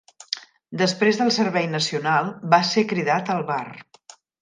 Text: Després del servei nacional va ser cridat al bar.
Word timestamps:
Després 0.81 1.19
del 1.19 1.29
servei 1.35 1.69
nacional 1.75 2.35
va 2.55 2.63
ser 2.73 2.87
cridat 2.95 3.35
al 3.39 3.49
bar. 3.55 3.65